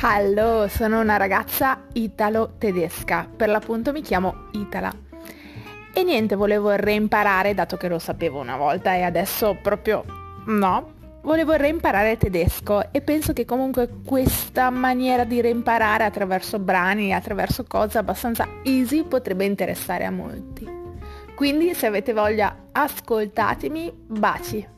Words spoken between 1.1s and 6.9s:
ragazza italo-tedesca, per l'appunto mi chiamo Itala. E niente, volevo